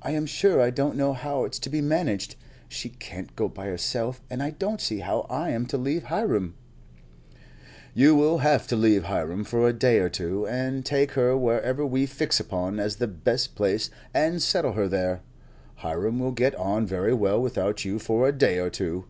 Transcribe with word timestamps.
"I 0.00 0.12
am 0.12 0.26
sure 0.26 0.60
I 0.60 0.70
don't 0.70 0.94
know 0.94 1.12
how 1.12 1.44
it's 1.44 1.58
to 1.58 1.68
be 1.68 1.80
managed. 1.80 2.36
She 2.68 2.90
can't 2.90 3.34
go 3.34 3.48
by 3.48 3.66
herself, 3.66 4.20
and 4.30 4.40
I 4.40 4.50
don't 4.50 4.80
see 4.80 5.00
how 5.00 5.26
I 5.28 5.50
am 5.50 5.66
to 5.66 5.76
leave 5.76 6.04
Hiram." 6.04 6.54
"You 7.94 8.14
will 8.14 8.38
have 8.38 8.68
to 8.68 8.76
leave 8.76 9.06
Hiram 9.06 9.42
for 9.42 9.68
a 9.68 9.72
day 9.72 9.98
or 9.98 10.08
two, 10.08 10.46
and 10.46 10.86
take 10.86 11.10
her 11.18 11.36
wherever 11.36 11.84
we 11.84 12.06
fix 12.06 12.38
upon 12.38 12.78
as 12.78 12.94
the 12.94 13.08
best 13.08 13.56
place 13.56 13.90
and 14.14 14.40
settle 14.40 14.74
her 14.74 14.86
there. 14.86 15.22
Hiram 15.78 16.20
will 16.20 16.30
get 16.30 16.54
on 16.54 16.86
very 16.86 17.12
well 17.12 17.42
without 17.42 17.84
you 17.84 17.98
for 17.98 18.28
a 18.28 18.32
day 18.32 18.60
or 18.60 18.70
two. 18.70 19.04